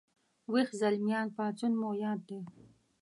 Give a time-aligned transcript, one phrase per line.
[0.51, 2.39] ويښ زلميان پاڅون مو یاد دی